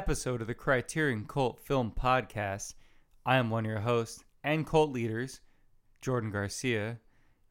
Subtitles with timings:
[0.00, 2.72] episode of the Criterion Cult Film Podcast.
[3.26, 5.42] I am one of your hosts and cult leaders,
[6.00, 7.00] Jordan Garcia.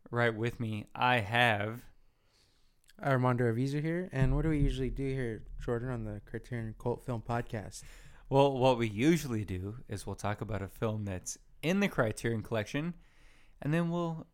[0.09, 1.85] Right with me, I have.
[3.05, 7.05] Armando Avisa here, and what do we usually do here, Jordan, on the Criterion Cult
[7.05, 7.83] Film Podcast?
[8.29, 12.41] Well, what we usually do is we'll talk about a film that's in the Criterion
[12.41, 12.95] Collection,
[13.61, 14.25] and then we'll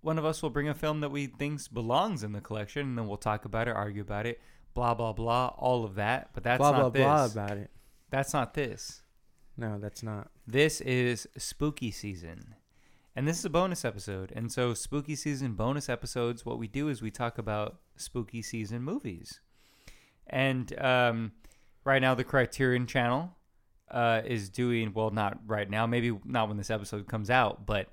[0.00, 2.98] one of us will bring a film that we thinks belongs in the collection, and
[2.98, 4.40] then we'll talk about it, argue about it,
[4.74, 6.30] blah blah blah, all of that.
[6.34, 7.32] But that's blah not blah this.
[7.34, 7.70] blah about it.
[8.10, 9.02] That's not this.
[9.56, 10.30] No, that's not.
[10.46, 12.54] This is spooky season.
[13.14, 14.32] And this is a bonus episode.
[14.34, 18.82] And so, spooky season bonus episodes, what we do is we talk about spooky season
[18.82, 19.40] movies.
[20.26, 21.32] And um,
[21.84, 23.36] right now, the Criterion channel
[23.90, 27.88] uh, is doing, well, not right now, maybe not when this episode comes out, but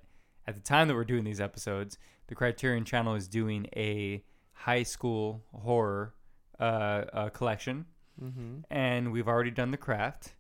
[0.46, 4.84] at the time that we're doing these episodes, the Criterion channel is doing a high
[4.84, 6.14] school horror
[6.60, 7.86] uh, uh, collection.
[8.22, 8.62] Mm-hmm.
[8.72, 10.34] And we've already done the craft.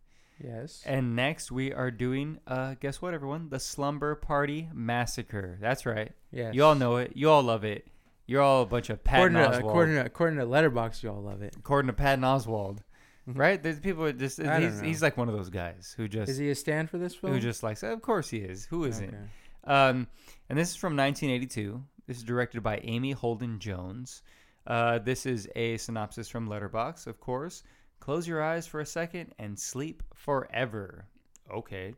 [0.43, 0.83] Yes.
[0.85, 3.49] And next we are doing uh guess what everyone?
[3.49, 5.57] The Slumber Party Massacre.
[5.59, 6.11] That's right.
[6.31, 6.53] yes.
[6.53, 7.13] You all know it.
[7.15, 7.87] You all love it.
[8.27, 9.69] You're all a bunch of Patton according to, Oswalt.
[9.69, 11.55] according to according to Letterboxd, you all love it.
[11.57, 12.79] according to Patton Oswalt.
[13.27, 13.37] Mhm.
[13.37, 13.61] Right?
[13.61, 16.49] There's people that just he's, he's like one of those guys who just Is he
[16.51, 17.33] a stand for this film?
[17.33, 18.65] who just likes of course he is.
[18.65, 19.07] Who isn't?
[19.09, 19.17] Okay.
[19.63, 20.07] Um,
[20.49, 21.83] and this is from 1982.
[22.05, 24.21] This is directed by Amy Holden Jones.
[24.67, 27.63] Uh, this is a synopsis from Letterboxd, of course.
[27.99, 31.07] Close your eyes for a second and sleep forever.
[31.51, 31.95] Okay.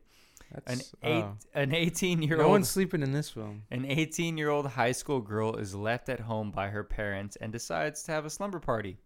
[0.52, 1.36] An That's eight, oh.
[1.54, 2.46] an 18 year old.
[2.46, 3.62] No one's sleeping in this film.
[3.70, 7.52] An 18 year old high school girl is left at home by her parents and
[7.52, 8.98] decides to have a slumber party.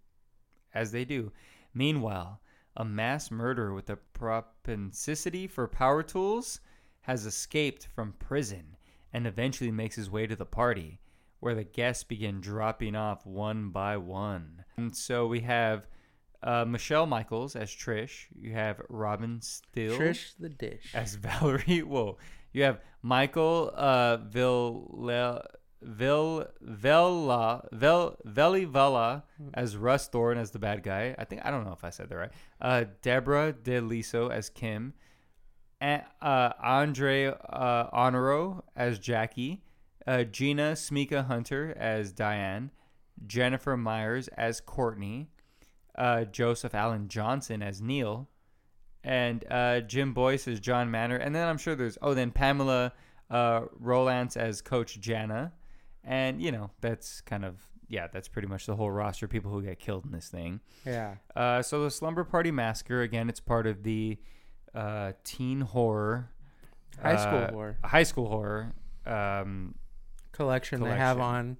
[0.75, 1.33] As they do.
[1.75, 2.41] Meanwhile,
[2.77, 6.61] a mass murderer with a propensity for power tools
[7.03, 8.77] has escaped from prison
[9.13, 10.99] and eventually makes his way to the party,
[11.45, 14.65] where the guests begin dropping off one by one.
[14.79, 15.87] And so we have
[16.43, 18.27] uh, Michelle Michaels as Trish.
[18.35, 20.93] You have Robin Stille Trish the dish.
[20.95, 21.83] as Valerie.
[21.83, 22.17] Whoa.
[22.53, 24.91] You have Michael uh, Vill
[25.83, 29.23] Vil Vella Vel Velivella
[29.53, 31.15] as Russ Thorn as the bad guy.
[31.19, 32.33] I think I don't know if I said that right.
[32.59, 34.95] Uh, Deborah Deliso as Kim.
[35.81, 39.64] And, uh, Andre uh, Honore as Jackie.
[40.07, 42.71] Uh, Gina Smika Hunter as Diane.
[43.27, 45.29] Jennifer Myers as Courtney.
[45.97, 48.29] Uh, Joseph Alan Johnson as Neil
[49.05, 52.93] and uh, Jim Boyce as John Manor, and then I'm sure there's oh then Pamela
[53.31, 55.53] uh, Roylance as Coach Jana,
[56.03, 59.53] and you know that's kind of yeah that's pretty much the whole roster of people
[59.53, 60.61] who get killed in this thing.
[60.85, 61.17] yeah.
[61.37, 64.19] Uh, so the Slumber Party Massacre again, it's part of the
[64.75, 66.31] uh, teen horror,
[67.01, 68.73] High school uh, horror high school horror.
[69.07, 69.75] Um,
[70.35, 71.59] collection, they have on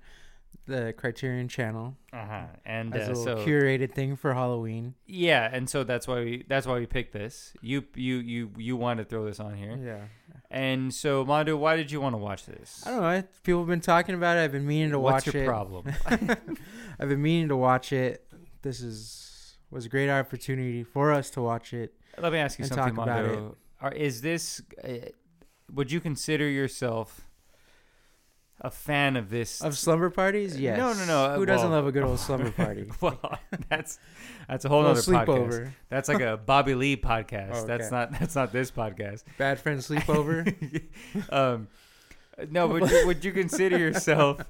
[0.67, 2.45] the Criterion channel uh-huh.
[2.65, 4.95] And as uh, a so curated thing for Halloween.
[5.07, 7.53] yeah, and so that's why we that's why we picked this.
[7.61, 10.37] You you you you want to throw this on here, Yeah.
[10.51, 12.83] and so Mondo, why did you want to watch this?
[12.87, 13.23] I don't know.
[13.43, 14.41] People have been talking about it.
[14.43, 15.47] I've been meaning to What's watch your it.
[15.47, 15.93] problem?
[16.07, 18.27] I've been meaning to watch it.
[18.63, 21.95] This is was a great opportunity for us to watch it.
[22.17, 23.57] Let me ask you something, Mondo.
[23.81, 24.63] Are, is this?
[24.83, 25.11] Uh,
[25.73, 27.24] would you consider yourself
[28.65, 29.61] a fan of this?
[29.61, 30.79] Of slumber parties, yes.
[30.79, 32.91] No, no, no, uh, Who doesn't love a good old slumber party?
[33.01, 33.21] well,
[33.69, 33.99] that's
[34.49, 35.27] that's a whole other podcast.
[35.27, 35.73] sleepover.
[35.91, 37.65] That's like a Bobby Lee podcast.
[37.65, 39.25] Oh, That's not that's not this podcast.
[39.37, 40.83] Bad friend sleepover.
[41.31, 41.69] um,
[42.51, 44.41] no, would you, would you consider yourself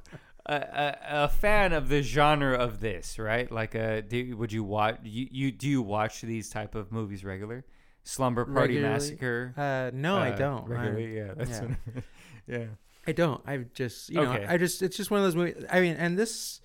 [0.46, 3.18] a, a, a fan of the genre of this?
[3.18, 3.50] Right?
[3.50, 5.00] Like, uh, do, would you watch?
[5.02, 7.64] You, you do you watch these type of movies regular?
[8.04, 8.92] Slumber Party Regularly?
[8.92, 9.54] Massacre.
[9.56, 10.68] Uh, no, I uh, don't.
[10.68, 11.32] Regularly, yeah.
[11.34, 12.00] That's yeah.
[12.46, 12.66] Yeah.
[13.06, 13.42] I don't.
[13.46, 15.64] I just you know I just it's just one of those movies.
[15.70, 16.60] I mean, and this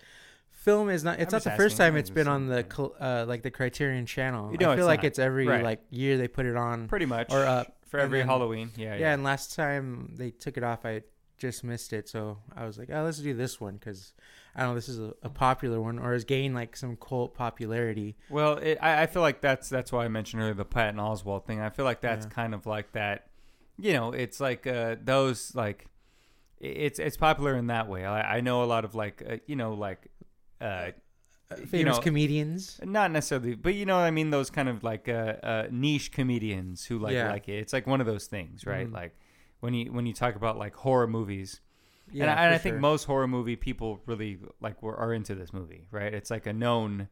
[0.51, 1.19] film is not.
[1.19, 2.65] It's I'm not the first time I'm it's been on the
[2.99, 4.51] uh, like the Criterion Channel.
[4.51, 5.05] You know I feel it's like not.
[5.07, 5.63] it's every Right.
[5.63, 6.87] like year they put it on.
[6.87, 7.31] Pretty much.
[7.33, 8.71] Or up, for every then- Halloween.
[8.75, 8.93] Yeah.
[8.93, 8.99] yeah.
[8.99, 9.13] Yeah.
[9.13, 11.01] and last time they took it off, I
[11.37, 12.09] just missed it.
[12.09, 14.13] So I was like, oh, let's do this one because
[14.55, 17.33] I don't know, this is a, a popular one or has gained like some cult
[17.33, 18.17] popularity.
[18.29, 21.45] Well, it, I, I feel like that's that's why I mentioned earlier the Patton Oswalt
[21.45, 21.59] thing.
[21.61, 22.31] I feel like that's Yeah.
[22.31, 23.27] kind of like that.
[23.81, 25.87] You know, it's like uh, those like
[26.59, 28.05] it's it's popular in that way.
[28.05, 30.07] I, I know a lot of like uh, you know like
[30.61, 30.91] uh,
[31.57, 32.79] you Famous know, comedians.
[32.83, 34.29] not necessarily, but you know what I mean.
[34.29, 37.29] Those kind of like uh, uh, niche comedians who like Yeah.
[37.31, 37.57] like it.
[37.59, 38.87] It's like one of those things, right?
[38.87, 38.93] Mhm.
[38.93, 39.15] Like
[39.61, 41.59] when you when you talk about like horror movies,
[42.11, 42.79] Yeah, and, I, and I think sure.
[42.79, 46.13] most horror movie people really like were, are into this movie, right?
[46.13, 47.07] It's like a known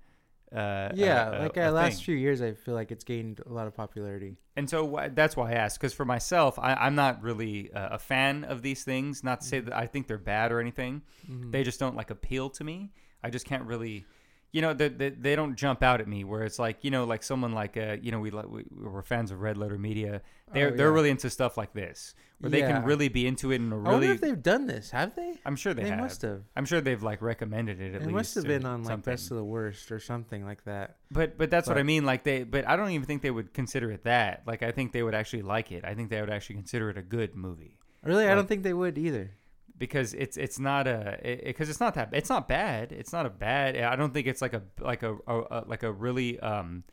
[0.56, 2.06] Uh, Yeah, like a uh, last thing.
[2.06, 4.38] few years, I feel like it's gained a lot of popularity.
[4.56, 5.80] And so wh- that's why I asked.
[5.80, 9.24] Because for myself, I, I'm not really uh, a fan of these things.
[9.24, 11.02] Not to say that I think they're bad or anything.
[11.30, 11.52] Mhm.
[11.52, 12.92] They just don't like appeal to me.
[13.24, 14.06] I just can't really,
[14.52, 16.24] you know, they, they, they don't jump out at me.
[16.24, 19.02] Where it's like, you know, like someone like, uh, you know, we, like we we're
[19.04, 20.22] fans of Red Letter Media.
[20.54, 23.56] They're Oh, they're really into stuff like this, where they can really be into it
[23.56, 24.08] in a I wonder really.
[24.14, 24.92] if they've done this.
[24.92, 25.34] Have they?
[25.46, 26.00] I'm sure they, They have.
[26.00, 26.44] must have.
[26.56, 28.12] I'm sure they've like recommended it at It least.
[28.16, 29.14] must have been on like something.
[29.14, 30.96] Best of the Worst or something like that.
[31.12, 32.06] But but that's what I mean.
[32.06, 34.44] Like they, but I don't even think they would consider it that.
[34.48, 35.84] Like I think they would actually like it.
[35.84, 38.74] I think they would actually consider it a good movie Really, I don't think they
[38.74, 39.32] would either.
[39.78, 42.92] Because it's it's not a because it's not that it's not bad.
[42.92, 43.78] It's not a bad.
[43.78, 46.84] I don't think it's like a like a, a, a like a really um,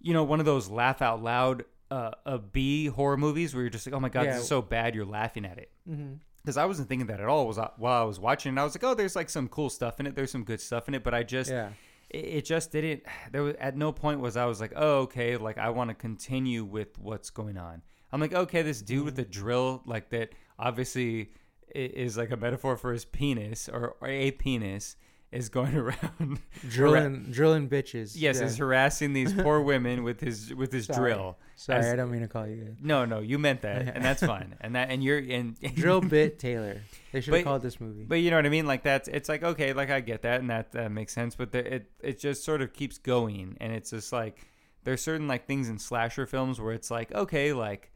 [0.00, 3.70] you know, one of those laugh out loud uh, a B horror movies where you're
[3.70, 4.32] just like, oh my god, Yeah.
[4.34, 5.70] this is so bad, you're laughing at it.
[5.88, 6.14] Mm-hmm.
[6.42, 7.46] Because I wasn't thinking that at all.
[7.46, 9.98] Was while I was watching, it, I was like, oh, there's like some cool stuff
[10.00, 10.14] in it.
[10.14, 11.70] There's some good stuff in it, but I just Yeah.
[12.10, 13.02] it, it just didn't
[13.32, 15.94] there was at no point was i was like oh okay like i want to
[15.94, 17.82] continue with what's going on
[18.12, 21.32] i'm like okay this dude with the drill like that obviously
[21.74, 24.96] is like a metaphor for his penis or, or a penis
[25.32, 28.12] is going around Drilling, drilling bitches.
[28.16, 28.46] yes yeah.
[28.46, 31.12] is harassing these poor women with his with his Sorry.
[31.12, 32.76] drill Sorry, as- I don't mean to call you.
[32.80, 36.38] no no you meant that and that's fine and that and you're in Drill bit
[36.38, 36.80] Taylor.
[37.12, 38.04] They should have called this movie.
[38.04, 38.66] But you know what I mean?
[38.66, 41.34] Like that's it's like okay, like I get that and that that makes sense.
[41.34, 44.46] But the, it it just sort of keeps going, and it's just like
[44.84, 47.90] there's certain like things in slasher films where it's like okay, like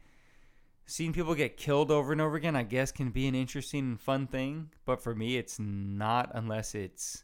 [0.85, 4.01] seeing people get killed over and over again, I guess can be an interesting and
[4.01, 4.69] fun thing.
[4.85, 7.23] But for me, it's not unless it's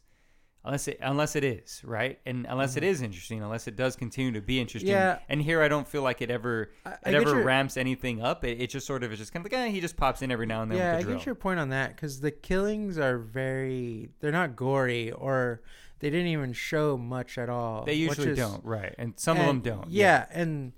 [0.64, 4.32] unless it unless it is right, and unless it is interesting, unless it does continue
[4.32, 4.90] to be interesting.
[4.90, 4.98] Mm-hmm.
[4.98, 5.18] Yeah.
[5.28, 7.76] And here, I don't feel like it ever I- I it get ever your- ramps
[7.76, 8.44] anything up.
[8.44, 10.30] It, it just sort of is just kind of like eh, he just pops in
[10.30, 11.16] every now and then yeah, I the drill.
[11.18, 14.10] get your point on that because the killings are very.
[14.20, 15.62] They're not gory or
[16.00, 17.84] they didn't even show much at all.
[17.84, 18.94] They usually is- don't, right?
[18.98, 19.90] And some of them don't.
[19.90, 20.72] Yeah, and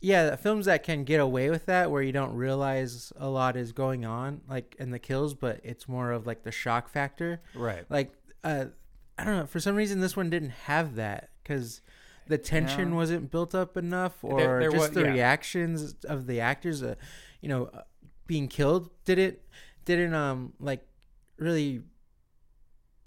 [0.00, 3.72] yeah, films that can get away with that, where you don't realize a lot is
[3.72, 7.40] going on, like in the kills, but it's more of like the shock factor.
[7.54, 7.84] right.
[7.90, 8.12] Like,
[8.44, 8.66] uh,
[9.18, 9.46] I don't know.
[9.46, 11.80] For some reason, this one didn't have that because
[12.28, 12.94] the tension Yeah.
[12.94, 15.12] wasn't built up enough, or There- there just was- the yeah.
[15.12, 16.94] reactions of the actors, uh,
[17.40, 17.82] you know, uh,
[18.26, 19.38] being killed didn't
[19.86, 20.86] didn't um like
[21.38, 21.82] really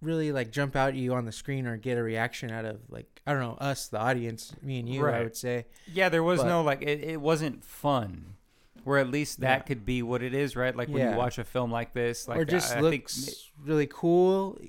[0.01, 2.79] really like jump out at you on the screen or get a reaction out of
[2.89, 6.23] like I don't know us the audience me and you I would say Yeah, there
[6.23, 8.35] was But- no like it, it wasn't fun.
[8.83, 9.63] Where at least that Yeah.
[9.63, 10.75] could be what it is, right?
[10.75, 11.11] Like when Yeah.
[11.11, 14.59] you watch a film like this, like or just I, I think looks really cool.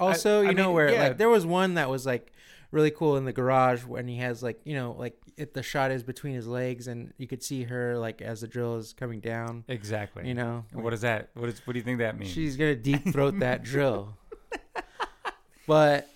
[0.00, 1.02] Also, I you know mean, where yeah.
[1.08, 2.32] like there was one that was like
[2.72, 5.90] really cool in the garage when he has like you know like it, the shot
[5.92, 9.20] is between his legs and you could see her like as the drill is coming
[9.20, 9.64] down.
[9.68, 10.26] exactly.
[10.26, 11.30] You know, what is that?
[11.34, 12.32] What is what do you think that means?
[12.32, 14.16] she's gonna deep throat that drill.
[15.66, 16.08] But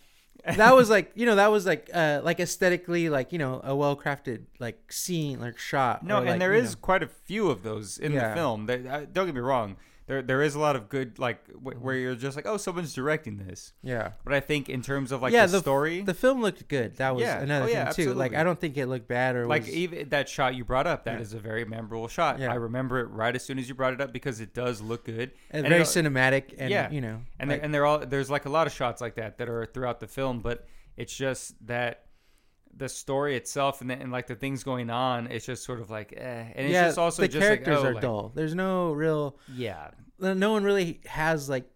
[0.57, 3.75] that was like you know that was like uh like aesthetically like you know a
[3.75, 6.05] well crafted like scene like shot.
[6.05, 8.29] no, or, like, and there you is know- quite a few of those in Yeah.
[8.31, 8.67] the film.
[8.67, 9.77] There, uh, don't get me wrong.
[10.07, 12.03] There there is a lot of good like w- where mm-hmm.
[12.03, 13.73] you're just like, oh, someone's directing this.
[13.83, 14.13] yeah.
[14.25, 16.97] But I think in terms of like Yeah, the, the- story, The film looked good.
[16.99, 17.41] That was Yeah.
[17.41, 18.15] another Oh, thing yeah, too.
[18.15, 18.33] Like.
[18.35, 21.05] I don't think it looked bad or like was, even that shot you brought up
[21.05, 21.39] that is Yeah.
[21.41, 22.53] a very memorable shot Yeah.
[22.53, 25.05] i remember it right as soon as you brought it up because it does look
[25.05, 26.91] good and and very it- cinematic and Yeah.
[26.91, 29.17] you know and like, they're, and they're all there's like a lot of shots like
[29.17, 32.06] that that are throughout the film but it's just that
[32.77, 35.91] the story itself and, the, and like the things going on it's just sort of
[35.91, 36.45] like eh.
[36.55, 38.33] and it's yeah, just also the just characters like, oh, are like, dull.
[38.35, 39.39] There's no real.
[39.55, 41.71] yeah No one really has like.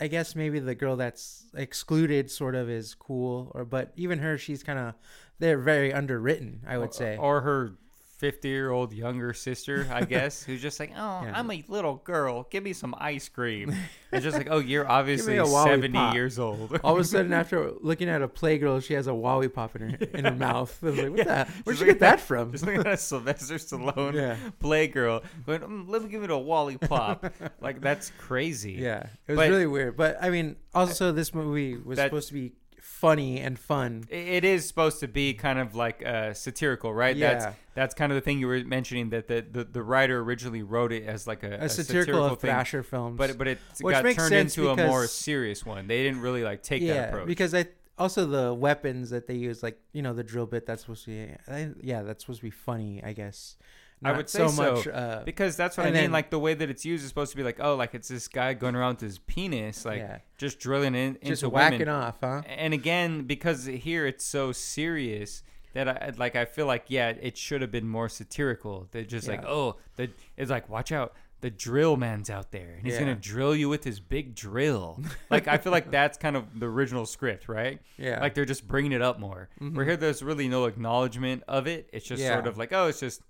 [0.00, 4.38] I guess maybe the girl that's excluded sort of is cool, or but even her,
[4.38, 4.94] she's kind of
[5.40, 6.62] they're very underwritten.
[6.68, 7.16] I would say.
[7.16, 7.72] or her
[8.18, 11.32] 50 year old younger sister i guess who's just like oh Yeah.
[11.34, 13.72] i'm a little girl give me some ice cream
[14.12, 15.48] it's just like oh you're obviously 70
[15.88, 16.14] lollipop.
[16.14, 19.76] years old All of a sudden, after looking at a playgirl, she has a lollipop
[19.76, 20.76] in her in her mouth.
[20.82, 21.44] I was like, what Yeah.
[21.44, 21.50] the?
[21.64, 22.52] Where'd you get at that from?
[22.52, 24.36] Just looking at Sylvester Stallone Yeah.
[24.62, 27.26] playgirl going, mm, let me give it a Wally pop.
[27.60, 28.72] like that's crazy.
[28.72, 29.96] Yeah, it was But- really weird.
[29.96, 32.52] But I mean, also this movie was That- supposed to be
[32.98, 34.04] funny and fun.
[34.08, 37.16] It is supposed to be kind of like uh, satirical, right?
[37.16, 37.34] Yeah.
[37.34, 40.62] That's that's kind of the thing you were mentioning that the, the, the writer originally
[40.62, 43.16] wrote it as like a, A, satirical, of thing, thrasher films.
[43.16, 45.86] but but it Which got turned into a more serious one.
[45.86, 47.28] They didn't really like take that yeah, approach.
[47.28, 50.82] because I also the weapons that they use, like you know the drill bit, that's
[50.82, 53.56] supposed to be I, yeah, that's supposed to be funny, I guess.
[54.02, 54.86] I would say so so, much.
[54.88, 55.94] Uh, because that's what I mean.
[55.94, 58.08] then- like the way that it's used is supposed to be like, oh, like it's
[58.08, 61.80] this guy going around with his penis, like yeah, just drilling in just into whacking
[61.80, 61.94] women.
[61.94, 62.42] off, huh?
[62.46, 65.42] and again because here it's so serious
[65.74, 68.86] that I like I feel like yeah it should have been more satirical.
[68.90, 72.84] They're just like oh the it's like watch out the drill man's out there and
[72.84, 73.00] he's Yeah.
[73.00, 75.00] gonna drill you with his big drill.
[75.30, 77.80] like I feel like that's kind of the original script, right?
[77.96, 78.20] Yeah.
[78.20, 79.48] Like they're just bringing it up more.
[79.58, 81.88] Where here there's really no acknowledgement of it.
[81.92, 83.22] It's just sort of like, oh, it's just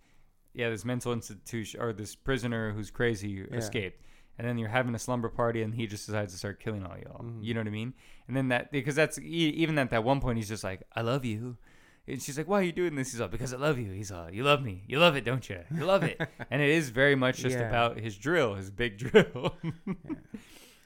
[0.58, 3.56] yeah, this mental institution or this prisoner who's crazy Yeah.
[3.56, 4.02] escaped.
[4.38, 6.96] And then you're having a slumber party, and he just decides to start killing all
[6.96, 7.22] y'all.
[7.24, 7.42] Mm-hmm.
[7.42, 7.92] You know what I mean?
[8.28, 11.24] And then that because that's even at that one point, he's just like, "I love
[11.24, 11.56] you,"
[12.06, 14.12] and she's like, "Why are you doing this?" He's like, "Because I love you." He's
[14.12, 14.84] like, "You love me.
[14.86, 15.58] You love it, don't you?
[15.74, 16.20] You love it."
[16.52, 17.68] and it is very much just Yeah.
[17.68, 19.56] about his drill, his big drill.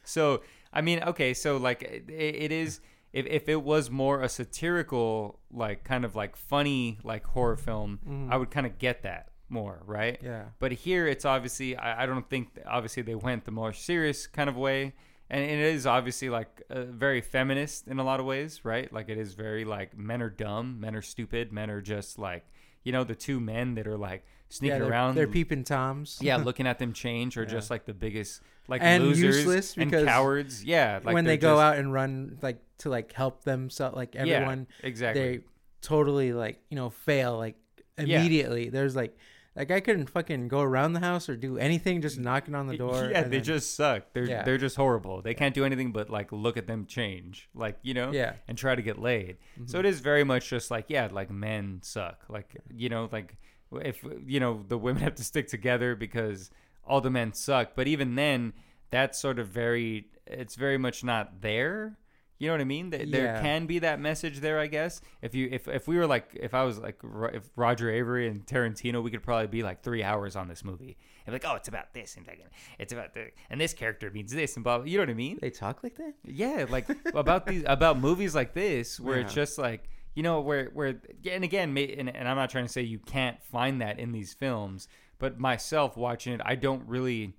[0.04, 2.80] So I mean, okay, so like it, it is.
[3.12, 8.28] If, if it was more a satirical, like kind of like funny, like horror film,
[8.30, 10.18] I would kind of get that more, right?
[10.22, 10.44] Yeah.
[10.58, 14.48] But here, it's obviously I, I don't think obviously they went the more serious kind
[14.48, 14.94] of way,
[15.30, 18.92] and it is obviously like uh, very feminist in a lot of ways, right?
[18.92, 22.44] Like it is very like men are dumb, men are stupid, men are just like
[22.82, 26.18] you know the two men that are like sneaking yeah, they're, around, They're peeping toms.
[26.20, 29.90] yeah, looking at them change are just like the biggest like And losers useless and
[29.90, 30.64] cowards.
[30.64, 34.14] Yeah, like when they're go just- out and run like to like help themselves, like
[34.14, 35.22] Yeah, everyone, exactly.
[35.38, 35.44] they
[35.80, 37.56] totally like you know fail like
[37.98, 38.18] Yeah.
[38.20, 38.68] immediately.
[38.68, 39.16] There's like
[39.54, 42.76] like I couldn't fucking go around the house or do anything, just knocking on the
[42.76, 43.10] door.
[43.12, 44.12] Yeah, they then- just suck.
[44.12, 44.42] They're Yeah.
[44.44, 45.20] they're just horrible.
[45.22, 48.34] They can't do anything but like look at them change, like you know, Yeah.
[48.48, 49.36] and try to get laid.
[49.58, 49.66] Mm-hmm.
[49.66, 52.24] So it is very much just like yeah, like men suck.
[52.28, 53.36] Like you know, like
[53.72, 56.50] if you know the women have to stick together because
[56.84, 57.72] all the men suck.
[57.76, 58.52] But even then,
[58.90, 60.08] that's sort of very.
[60.26, 61.98] It's very much not there.
[62.42, 62.90] You know what I mean?
[62.90, 65.00] Th- There can be that message there, I guess.
[65.22, 66.98] If you if if we were like if I was like
[67.32, 70.96] if Roger Avary and Tarantino, we could probably be like three hours on this movie
[71.24, 72.44] and like, oh, it's about this and like,
[72.80, 74.78] it's about the and this character means this and blah.
[74.78, 74.86] blah.
[74.86, 75.38] You know what I mean?
[75.40, 76.14] they talk like that.
[76.24, 80.64] Yeah, like about these about movies like this where it's just like you know where
[80.74, 84.10] where and again, and, and I'm not trying to say you can't find that in
[84.10, 84.88] these films,
[85.20, 87.34] but myself watching it, I don't really.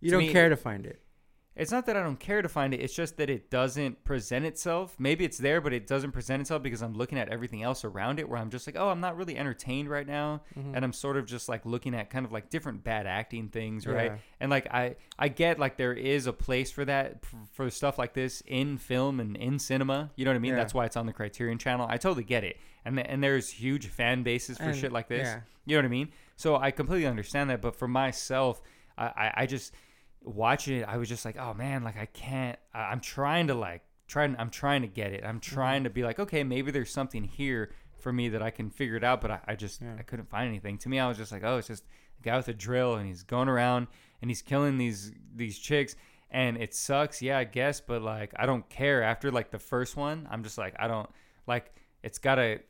[0.00, 1.00] You don't me- care to find it.
[1.60, 2.80] It's not that I don't care to find it.
[2.80, 4.96] It's just that it doesn't present itself.
[4.98, 8.18] Maybe it's there, but it doesn't present itself because I'm looking at everything else around
[8.18, 8.28] it.
[8.28, 10.74] Where I'm just like, oh, I'm not really entertained right now, Mm-hmm.
[10.74, 13.86] and I'm sort of just like looking at kind of like different bad acting things,
[13.86, 14.12] right?
[14.12, 14.16] Yeah.
[14.40, 18.14] And like I, I get like there is a place for that for stuff like
[18.14, 20.10] this in film and in cinema.
[20.16, 20.52] You know what I mean?
[20.52, 20.56] Yeah.
[20.58, 21.86] That's why it's on the Criterion Channel.
[21.90, 25.26] I totally get it, and and there's huge fan bases for And- shit like this.
[25.28, 25.40] yeah.
[25.66, 26.08] You know what I mean?
[26.36, 28.62] So I completely understand that, but for myself,
[28.96, 29.74] I, I, I just
[30.22, 32.58] watching it, I was just like, oh man, like I can't.
[32.74, 34.36] I, I'm trying to like trying.
[34.38, 35.24] I'm trying to get it.
[35.24, 35.54] I'm mm-hmm.
[35.54, 38.96] trying to be like, okay, maybe there's something here for me that I can figure
[38.96, 40.78] it out, but I, I just I couldn't find anything.
[40.78, 41.84] To me, I was just like, oh, it's just
[42.20, 43.88] a guy with a drill and he's going around
[44.20, 45.96] and he's killing these these chicks.
[46.32, 49.02] And it sucks, yeah, I guess, but like I don't care.
[49.02, 51.10] After like the first one, I'm just like I don't
[51.46, 51.72] like.
[52.02, 52.60] It's gotta.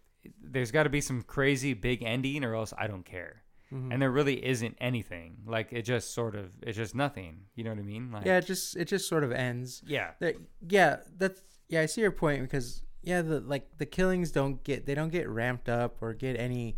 [0.43, 3.93] There's got to be some crazy big ending, or else I don't care Mm-hmm.
[3.93, 7.71] and there really isn't anything like it just sort of it's just nothing you know
[7.71, 9.81] what i mean like Yeah, it just it just sort of ends.
[9.87, 10.37] yeah That-
[10.69, 11.81] yeah, that's yeah.
[11.83, 15.29] I see your point because yeah, the like the killings don't get they don't get
[15.29, 16.77] ramped up or get any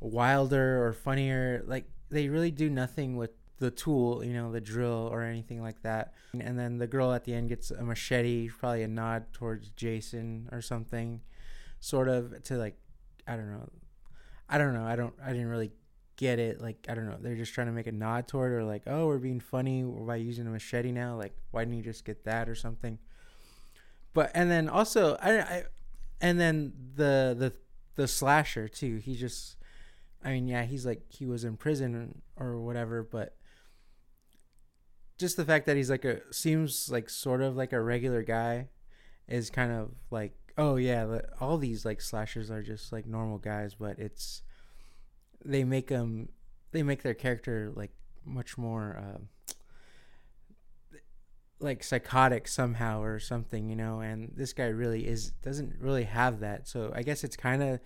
[0.00, 1.62] wilder or funnier.
[1.66, 5.82] Like they really do nothing with the tool, you know, the drill or anything like
[5.82, 6.14] that.
[6.32, 10.48] And then the girl at the end gets a machete, probably a nod towards Jason
[10.50, 11.20] or something,
[11.80, 12.76] sort of to like
[13.26, 13.68] I don't know,
[14.48, 14.84] I don't know.
[14.84, 15.14] I don't.
[15.22, 15.70] I didn't really
[16.20, 16.60] get it.
[16.60, 17.16] Like I don't know.
[17.18, 20.16] They're just trying to make a nod toward, or like, oh, we're being funny by
[20.16, 21.16] using a machete now.
[21.16, 22.98] Like, why didn't you just get that or something?
[24.12, 25.64] But and then also, I, I
[26.20, 27.52] and then the the
[27.96, 28.96] the slasher too.
[28.96, 29.56] He just,
[30.22, 33.36] I mean, yeah, he's like he was in prison or whatever, but
[35.18, 38.68] just the fact that he's like a seems like sort of like a regular guy
[39.26, 43.74] is kind of like oh yeah all these like slashers are just like normal guys
[43.74, 44.42] but it's
[45.44, 46.28] they make them
[46.72, 47.90] they make their character like
[48.24, 49.28] much more um
[51.58, 56.40] like psychotic somehow or something you know and this guy really is doesn't really have
[56.40, 56.66] that.
[56.66, 57.80] So i guess it's kind of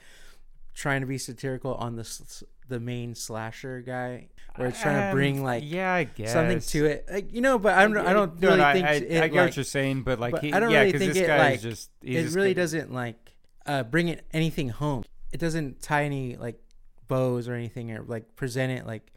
[0.75, 5.39] trying to be satirical on the the main slasher guy where it's trying to bring
[5.39, 6.33] Um, like yeah i guess.
[6.33, 7.07] something to it.
[7.11, 9.09] Like you know but i'm i don't No, really no, think I, I, it, I
[9.09, 11.23] get like, what you're saying but like but he, I don't yeah really think this
[11.23, 13.33] it, guy like, is just it just really doesn't like
[13.67, 15.05] uh, bring it anything home.
[15.33, 16.61] It doesn't tie any like
[17.09, 19.13] bows or anything, or like present it like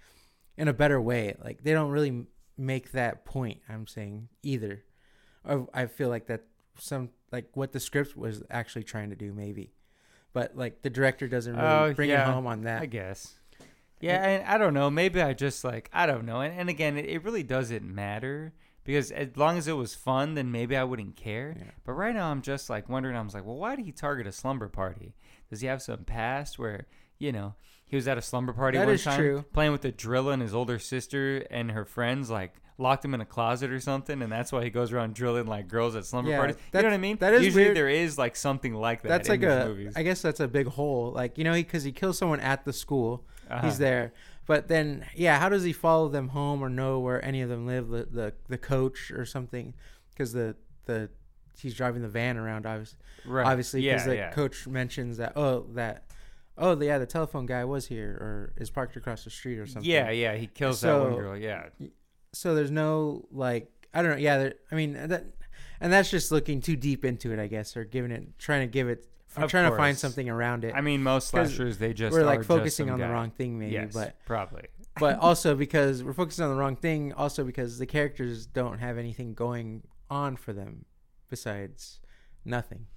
[0.57, 1.35] in a better way.
[1.43, 2.25] Like they don't really
[2.57, 3.59] make that point.
[3.69, 4.83] I'm saying either.
[5.43, 6.43] Or I feel like that
[6.79, 9.73] some like what the script was actually trying to do, maybe,
[10.33, 12.81] but like the director doesn't really Oh, bring yeah, it home on that.
[12.81, 13.35] I guess.
[13.99, 14.91] Yeah, and I don't know.
[14.91, 16.41] Maybe I just like I don't know.
[16.41, 18.53] And, and again, it, it really doesn't matter
[18.83, 21.55] because as long as it was fun, then maybe I wouldn't care.
[21.57, 21.71] Yeah.
[21.83, 23.15] But right now, I'm just like wondering.
[23.15, 25.15] I was like, well, why did he target a slumber party?
[25.49, 26.85] Does he have some past where
[27.17, 27.55] you know
[27.87, 29.45] he was at a slumber party That one is time true.
[29.53, 33.21] playing with the drill and his older sister and her friends like locked him in
[33.21, 36.29] a closet or something and that's why he goes around drilling like girls at slumber
[36.29, 37.77] Yeah, parties you know that's- what i mean that is usually weird.
[37.77, 39.65] there is like something like that That's in like these a.
[39.67, 41.11] movies I guess that's a big hole.
[41.11, 43.25] Like you know, because he, kills someone at the school.
[43.49, 43.65] Uh-huh.
[43.65, 44.13] He's there,
[44.45, 47.65] but then yeah, how does he follow them home or know where any of them
[47.65, 47.87] live?
[47.87, 49.73] The the, the coach or something,
[50.11, 51.09] because the the
[51.57, 52.65] he's driving the van around.
[52.65, 56.03] Obviously, right obviously, because the coach mentions that oh that
[56.57, 59.89] oh yeah the telephone guy was here or is parked across the street or something.
[59.89, 61.69] yeah yeah he kills that one So- girl yeah
[62.33, 64.17] So there's no like I don't know.
[64.17, 65.23] Yeah, there, I mean that,
[65.79, 68.71] and that's just looking too deep into it, I guess, or giving it trying to
[68.71, 69.07] give it.
[69.35, 70.73] I'm trying to find something around it.
[70.75, 73.73] i mean most slashers they just we're are like focusing on the wrong thing, maybe,
[73.73, 74.65] yes but probably
[74.99, 77.13] but also because we're focusing on the wrong thing.
[77.13, 80.85] Also because the characters don't have anything going on for them
[81.29, 81.99] besides
[82.45, 82.87] nothing,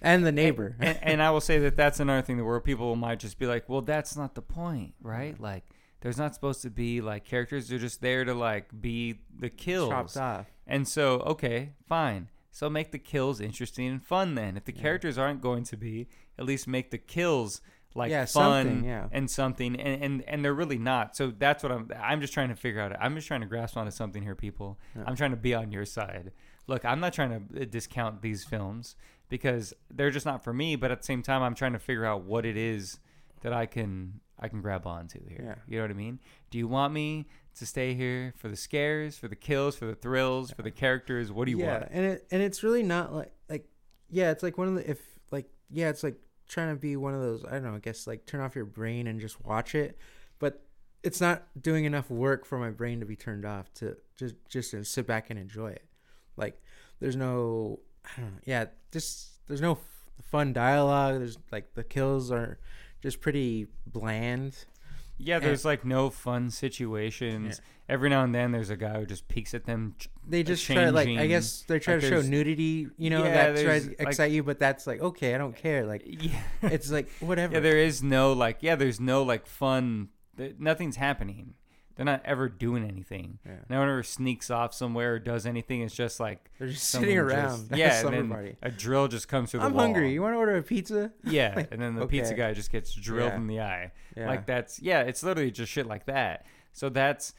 [0.00, 0.76] and the neighbor.
[0.80, 3.46] and, and I will say that that's another thing that where people might just be
[3.46, 5.38] like, well, that's not the point, right?
[5.40, 5.64] Like,
[6.00, 7.68] there's not supposed to be like characters.
[7.68, 9.90] They're just there to like be the kills.
[9.90, 10.46] chopped off.
[10.66, 12.28] And so, okay, fine.
[12.50, 14.34] So make the kills interesting and fun.
[14.34, 17.60] Then, if the characters aren't going to be, at least make the kills
[17.94, 19.08] like Yeah, fun something, yeah.
[19.12, 19.78] and something.
[19.80, 21.16] And, and and they're really not.
[21.16, 21.90] So that's what I'm.
[22.00, 22.96] I'm just trying to figure out.
[23.00, 24.78] I'm just trying to grasp onto something here, people.
[25.06, 26.32] I'm trying to be on your side.
[26.66, 28.94] Look, I'm not trying to uh, discount these films
[29.28, 30.76] because they're just not for me.
[30.76, 32.98] But at the same time, I'm trying to figure out what it is
[33.42, 35.44] that I can I can grab onto here.
[35.44, 35.54] Yeah.
[35.66, 36.20] You know what I mean?
[36.50, 39.94] Do you want me to stay here for the scares, for the kills, for the
[39.94, 41.32] thrills, for the characters?
[41.32, 41.88] What do you yeah, want?
[41.90, 43.66] and it and it's really not like like
[44.10, 46.16] yeah, it's like one of the if like yeah, it's like
[46.48, 48.64] trying to be one of those I don't know, I guess like turn off your
[48.64, 49.98] brain and just watch it,
[50.38, 50.62] but
[51.02, 54.70] it's not doing enough work for my brain to be turned off to just just
[54.72, 55.84] to sit back and enjoy it.
[56.36, 56.60] Like
[57.00, 59.78] there's no I don't know, yeah, just there's no f-
[60.30, 61.18] fun dialogue.
[61.18, 62.58] There's like the kills are
[63.02, 64.64] just pretty bland.
[65.20, 67.60] Yeah, there's like no fun situations.
[67.88, 69.94] Every now and then, there's a guy who just peeks at them.
[69.98, 73.24] ch- They just try like I guess they try like to show nudity, you know,
[73.24, 75.86] Yeah, that tries to like- excite you, but that's like okay, I don't care.
[75.86, 77.54] Like Yeah, it's like whatever.
[77.54, 77.60] yeah.
[77.60, 78.58] There is no like.
[78.60, 80.10] Yeah, there's no like fun.
[80.36, 81.54] th- Nothing's happening.
[81.98, 83.38] They're not ever doing anything.
[83.44, 83.56] Yeah.
[83.68, 85.82] No one ever sneaks off somewhere or does anything.
[85.82, 87.68] It's just like They're just sitting just- around.
[87.72, 88.56] a yeah, and then party.
[88.62, 89.82] a drill just comes through the I'm wall.
[89.82, 90.12] hungry.
[90.12, 91.12] You want to order a pizza?
[91.24, 93.36] Yeah, Like, and then the pizza guy just gets drilled Yeah.
[93.36, 93.92] in the eye.
[94.16, 94.28] Yeah.
[94.28, 96.46] Like that's yeah, it's literally just shit like that.
[96.72, 97.34] So that's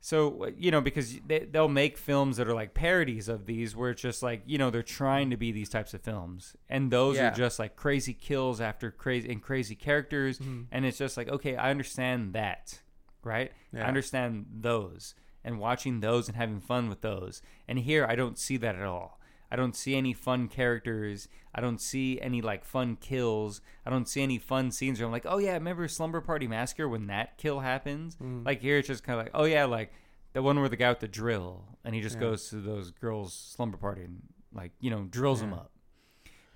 [0.00, 3.90] so you know because they, they'll make films that are like parodies of these where
[3.90, 7.16] it's just like you know they're trying to be these types of films and those
[7.16, 7.32] Yeah.
[7.32, 10.62] are just like crazy kills after crazy and crazy characters Mm-hmm.
[10.70, 12.80] and it's just like okay I understand that
[13.22, 18.14] right I understand those and watching those and having fun with those and here I
[18.16, 19.18] don't see that at all
[19.50, 21.26] I don't see any fun characters.
[21.54, 23.62] I don't see any like fun kills.
[23.86, 26.86] I don't see any fun scenes where I'm like, oh yeah, remember Slumber Party Massacre
[26.86, 28.16] when that kill happens?
[28.16, 28.44] Mm.
[28.44, 29.90] Like here, it's just kind of like, oh yeah, like
[30.34, 32.20] the one where the guy with the drill and he just Yeah.
[32.20, 34.20] goes to those girls' slumber party and
[34.52, 35.70] like you know drills them up,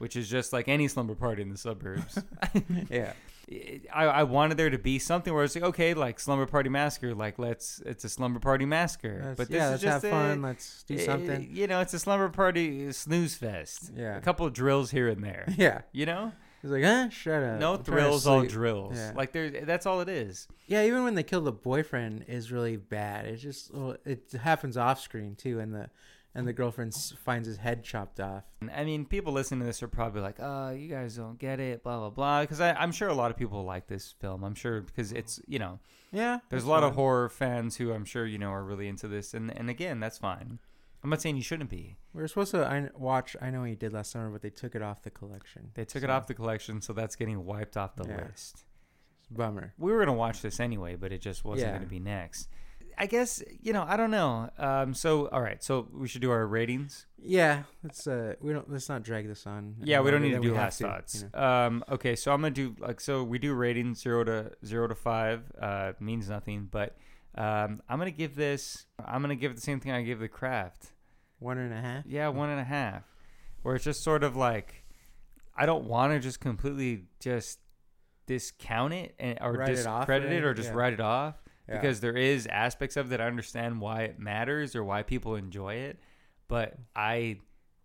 [0.02, 2.18] which is just like any slumber party in the suburbs.
[2.90, 3.12] yeah.
[3.94, 7.14] I, I wanted there to be something where it's like okay, like Slumber Party Massacre,
[7.14, 10.04] like let's it's a Slumber Party Massacre, Let's- but this yeah, is let's just have
[10.04, 10.42] a- fun.
[10.42, 11.48] Let's do Eh, something.
[11.52, 13.92] You know, it's a slumber party snooze fest.
[13.96, 14.16] Yeah.
[14.16, 15.46] A couple of drills here and there.
[15.56, 15.82] Yeah.
[15.92, 16.32] You know?
[16.62, 17.10] He's like, huh?
[17.10, 17.60] Shut up.
[17.60, 18.96] No I'm thrills, all drills.
[18.96, 19.12] Yeah.
[19.14, 20.48] Like there that's all it is.
[20.66, 23.26] Yeah, even when they kill the boyfriend is really bad.
[23.26, 25.90] It's just well, it happens off screen too, and the
[26.34, 28.44] and the girlfriend finds his head chopped off.
[28.74, 31.82] I mean, people listening to this are probably like, "Oh, you guys don't get it,"
[31.82, 32.40] blah blah blah.
[32.42, 34.42] Because I'm sure a lot of people like this film.
[34.44, 35.78] I'm sure because it's you know
[36.10, 39.08] Yeah, there's a lot of horror fans who I'm sure you know are really into
[39.08, 40.58] this, and and again that's fine.
[41.04, 41.96] I'm not saying you shouldn't be.
[42.14, 43.34] We were supposed to I, watch.
[43.42, 45.72] I know what you did last summer, but they took it off the collection.
[45.74, 48.24] They took it off the collection, so that's getting wiped off the Yeah.
[48.28, 48.64] list.
[49.30, 49.72] bummer.
[49.78, 51.76] we were gonna watch this anyway, but it just wasn't Yeah.
[51.78, 52.48] gonna be next.
[52.98, 54.50] I guess you know I don't know.
[54.58, 57.06] Um, so all right, so we should do our ratings.
[57.18, 59.76] Yeah, let's uh, we don't let's not drag this on.
[59.82, 61.22] Yeah, we don't need to do last to, thoughts.
[61.22, 61.44] you know.
[61.46, 64.94] Um, okay, so I'm gonna do like so we do ratings zero to zero to
[64.94, 65.42] five.
[65.60, 66.96] Uh, means nothing, but
[67.36, 68.86] um, I'm gonna give this.
[69.04, 70.92] I'm gonna give it the same thing I give the craft.
[71.38, 72.04] One and a half.
[72.06, 73.02] Yeah, one and a half.
[73.62, 74.84] Where it's just sort of like
[75.56, 77.58] I don't want to just completely just
[78.26, 80.74] discount it and or Write it discredit it or just Yeah.
[80.76, 81.34] write it off
[81.68, 81.80] Yeah.
[81.80, 85.36] because there is aspects of it that I understand why it matters or why people
[85.36, 86.00] enjoy it,
[86.48, 87.38] but I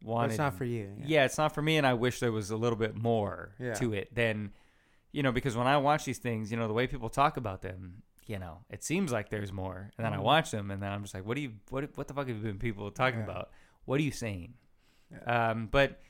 [0.03, 0.95] But it's not for you.
[1.03, 1.25] yeah.
[1.25, 3.73] it's not for me, and I wish there was a little bit more Yeah.
[3.75, 4.51] to it than,
[5.11, 7.61] you know, because when I watch these things, you know, the way people talk about
[7.61, 10.23] them, you know, it seems like there's more, and then I Mhm.
[10.23, 12.35] watch them, and then I'm just like, what do you, what, what the fuck have
[12.37, 13.25] you been people talking Yeah.
[13.25, 13.51] about?
[13.85, 14.55] What are you saying?
[15.11, 15.49] Yeah.
[15.51, 16.01] Um, but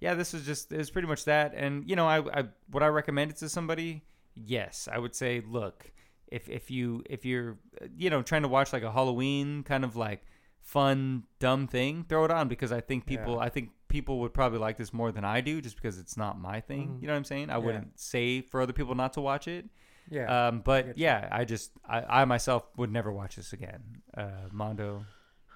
[0.00, 2.82] yeah, this is just it was pretty much that, and you know, I, I would
[2.82, 4.02] I recommend it to somebody.
[4.34, 5.90] yes, I would say look,
[6.28, 9.84] if if you if you're uh, you know trying to watch like a Halloween kind
[9.84, 10.24] of like
[10.60, 13.40] fun dumb thing, throw it on because I think people Yeah.
[13.40, 16.40] I think people would probably like this more than I do just because it's not
[16.40, 16.88] my thing.
[16.88, 17.00] Mhm.
[17.00, 17.50] You know what I'm saying?
[17.50, 17.58] I Yeah.
[17.58, 19.66] wouldn't say for other people not to watch it.
[20.10, 20.48] Yeah.
[20.48, 20.92] Um, but you.
[20.96, 24.02] yeah, I just I, I myself would never watch this again.
[24.16, 25.04] Uh, Mondo.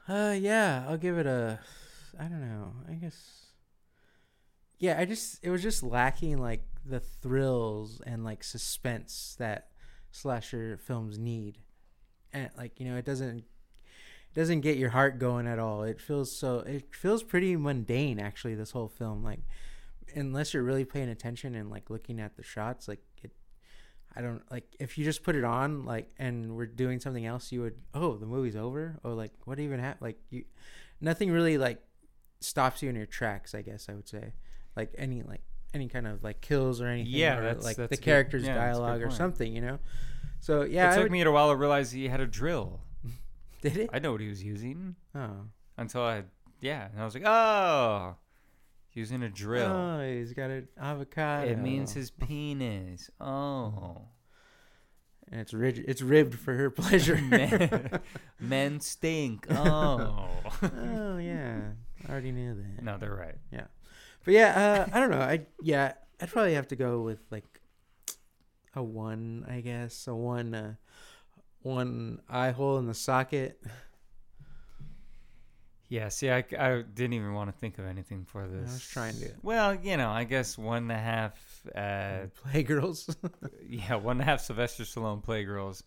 [0.09, 1.59] Uh, yeah, I'll give it a.
[2.19, 2.73] I don't know.
[2.89, 3.47] I guess.
[4.79, 9.69] Yeah, I just it was just lacking like the thrills and like suspense that
[10.11, 11.59] slasher films need,
[12.33, 15.83] and like you know it doesn't it doesn't get your heart going at all.
[15.83, 18.55] It feels so it feels pretty mundane actually.
[18.55, 19.41] This whole film, like
[20.15, 23.33] unless you're really paying attention and like looking at the shots, like it.
[24.15, 27.53] I don't like if you just put it on like and we're doing something else
[27.53, 30.45] you would oh the movie's over or like what even happened like you
[31.01, 31.81] nothing really like
[32.41, 34.33] stops you in your tracks I guess I would say
[34.77, 35.43] like any like
[35.75, 38.43] any kind of like kills or anything Yeah, or, that's- like that's the good- character's
[38.45, 39.79] yeah, that's a good dialogue or something you know?
[40.41, 42.81] So yeah it I took would- me a while to realize he had a drill.
[43.63, 43.91] did it?
[43.93, 44.97] I know what he was using.
[45.15, 45.47] Oh.
[45.77, 46.25] Until I
[46.61, 48.17] yeah, and I was like, oh,
[48.93, 49.71] using a drill.
[49.71, 51.51] oh he's got an avocado.
[51.51, 53.09] It means his penis.
[53.21, 54.03] Oh,
[55.31, 57.17] and it's rid- it's ribbed for her pleasure.
[57.23, 58.01] Men,
[58.39, 59.47] men stink.
[59.51, 60.29] Oh,
[60.63, 61.61] oh yeah.
[62.09, 62.83] I already knew that.
[62.83, 63.37] No, they're right.
[64.25, 65.21] But yeah, uh, I don't know.
[65.21, 67.61] I yeah, I'd probably have to go with like
[68.75, 70.07] a one, I guess.
[70.07, 70.75] A one, uh,
[71.63, 73.61] one eye hole in the socket.
[75.89, 78.71] Yeah, see, I, I didn't even want to think of anything for this.
[78.71, 79.33] I was trying to.
[79.43, 81.67] Well, you know, I guess one and a half.
[81.75, 83.13] Uh, Playgirls.
[83.69, 85.83] yeah, one and a half Sylvester Stallone Playgirls.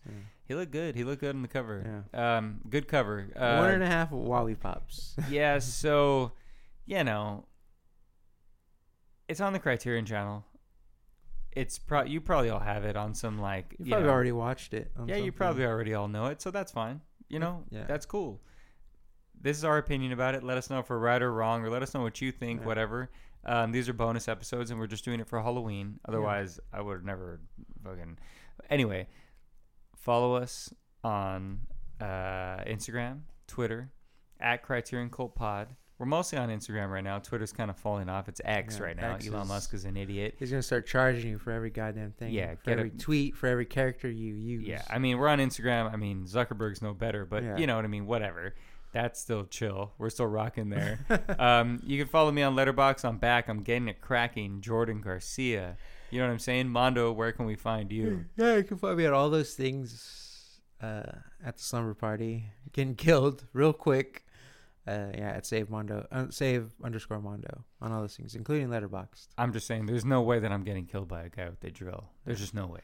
[0.46, 0.94] He looked good.
[0.94, 2.04] He looked good on the cover.
[2.12, 2.36] yeah.
[2.36, 3.28] Um, good cover.
[3.34, 5.16] Uh, one and a half Wally Pops.
[5.30, 6.32] yeah, so
[6.84, 7.46] you know,
[9.28, 10.44] it's on the Criterion Channel.
[11.52, 14.32] It's pro you probably all have it on some like You you probably know- already
[14.32, 14.90] watched it.
[15.06, 17.00] yeah, you probably already all know it, so that's fine.
[17.28, 17.84] You know, Yeah.
[17.84, 18.40] that's cool.
[19.40, 20.42] This is our opinion about it.
[20.42, 22.60] Let us know if we're right or wrong, or let us know what you think.
[22.60, 22.66] Yeah.
[22.66, 23.10] Whatever.
[23.44, 26.00] Um, these are bonus episodes, and we're just doing it for Halloween.
[26.06, 27.40] Otherwise, I would have never
[27.84, 28.18] fucking.
[28.70, 29.06] Anyway,
[29.96, 31.60] follow us on
[32.00, 33.90] uh, Instagram, Twitter,
[34.40, 35.68] at Criterion Cult Pod.
[36.04, 37.18] We're mostly on Instagram right now.
[37.18, 38.28] Twitter's kind of falling off.
[38.28, 39.14] It's X Yeah, right now.
[39.14, 40.34] X Elon is- Musk is an idiot.
[40.38, 42.30] He's gonna start charging you for every goddamn thing.
[42.30, 44.66] Yeah, for get a- every tweet, for every character you use.
[44.66, 45.90] Yeah, I mean, we're on Instagram.
[45.90, 47.56] I mean, Zuckerberg's no better, but Yeah.
[47.56, 48.04] you know what I mean.
[48.04, 48.54] Whatever.
[48.92, 49.92] That's still chill.
[49.96, 50.98] We're still rocking there.
[51.38, 53.02] um, you can follow me on Letterboxd.
[53.06, 53.48] I'm back.
[53.48, 54.60] I'm getting it cracking.
[54.60, 55.78] Jordan Garcia.
[56.10, 56.68] You know what I'm saying?
[56.68, 58.26] Mondo, where can we find you?
[58.36, 61.02] Yeah, you can find me at all those things uh,
[61.42, 62.50] at the slumber party.
[62.72, 64.23] Getting killed real quick.
[64.86, 69.28] Uh, yeah, at save Mondo, uh, save underscore Mondo on all those things, including Letterboxd.
[69.38, 71.70] I'm just saying, there's no way that I'm getting killed by a guy with a
[71.70, 72.10] drill.
[72.26, 72.80] There's just no way.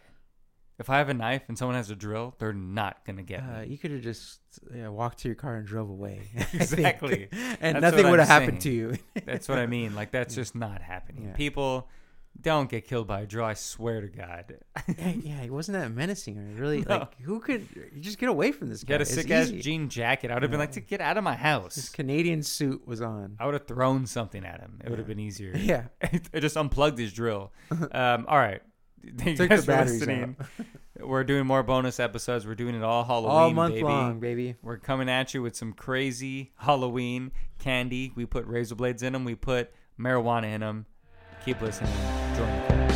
[0.79, 3.61] If I have a knife and someone has a drill, they're not gonna get Uh,
[3.61, 3.67] me.
[3.67, 4.41] you could have just
[4.75, 6.23] yeah, walked to your car and drove away.
[6.55, 7.29] Exactly.
[7.61, 8.97] and That's nothing would have happened to you.
[9.27, 9.95] That's what I mean.
[9.95, 11.25] Like that's just not happening.
[11.27, 11.33] Yeah.
[11.35, 11.87] People
[12.41, 13.45] don't get killed by a drill.
[13.45, 14.57] I swear to God.
[14.99, 16.99] yeah, yeah, he wasn't that menacing or really No.
[16.99, 18.95] like who could you just get away from this guy?
[18.95, 19.61] Get a It's sick ass easy.
[19.61, 20.31] jean jacket.
[20.31, 21.75] I would have been like, to get out of my house.
[21.75, 21.93] His house.
[21.95, 23.37] Canadian suit was on.
[23.39, 24.81] I would have thrown something at him.
[24.85, 25.55] It would have been easier.
[25.57, 27.53] Yeah, I just unplugged his drill.
[27.71, 28.63] Um, all right.
[29.17, 30.37] Thank you Took guys for batteries listening.
[30.99, 32.47] We're doing more bonus episodes.
[32.47, 33.85] We're doing it all Halloween, all month baby.
[33.85, 34.57] long, baby.
[34.63, 38.13] We're coming at you with some crazy Halloween candy.
[38.15, 39.25] We put razor blades in them.
[39.25, 40.85] We put marijuana in them.
[41.45, 41.93] Keep listening.
[42.37, 42.90] Join the cult.